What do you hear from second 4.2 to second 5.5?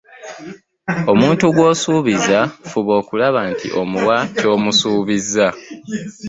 ky'omusuubizza.